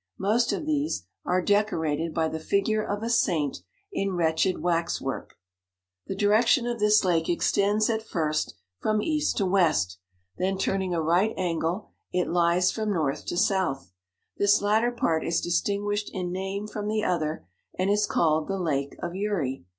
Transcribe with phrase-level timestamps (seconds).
[0.17, 3.59] Most of these are decorated by 48 the figure of a saint
[3.91, 5.35] in wretched wax work.
[6.07, 9.99] The direction of this lake extends at first from east to west,
[10.39, 13.91] then turning a right angle, it lies from north to south;
[14.37, 17.45] this latter part is distinguished in name from the other,
[17.77, 19.65] and is called the lake of Uri.